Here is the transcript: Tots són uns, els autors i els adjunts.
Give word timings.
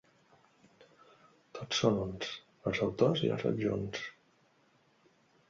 Tots 1.57 1.81
són 1.83 1.99
uns, 2.05 2.31
els 2.71 2.81
autors 2.87 3.23
i 3.29 3.31
els 3.37 3.47
adjunts. 3.53 4.09